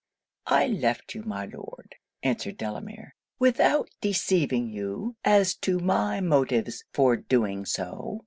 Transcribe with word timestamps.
'I 0.47 0.65
left 0.65 1.13
you, 1.13 1.21
my 1.21 1.45
Lord,' 1.45 1.93
answered 2.23 2.57
Delamere, 2.57 3.13
'without 3.37 3.91
deceiving 4.01 4.67
you 4.67 5.15
as 5.23 5.53
to 5.57 5.77
my 5.77 6.19
motives 6.19 6.83
for 6.91 7.15
doing 7.15 7.67
so. 7.67 8.19